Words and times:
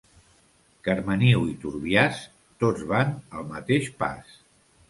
Carmeniu 0.87 1.43
i 1.51 1.53
Turbiàs, 1.65 2.23
tots 2.65 2.89
van 2.95 3.15
al 3.41 3.47
mateix 3.55 3.93
pas. 4.03 4.35